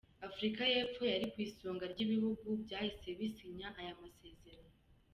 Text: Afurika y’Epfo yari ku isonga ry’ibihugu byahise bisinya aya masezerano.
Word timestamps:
Afurika 0.27 0.61
y’Epfo 0.71 1.01
yari 1.13 1.25
ku 1.31 1.37
isonga 1.47 1.83
ry’ibihugu 1.93 2.47
byahise 2.63 3.09
bisinya 3.17 3.67
aya 3.79 3.93
masezerano. 4.01 4.71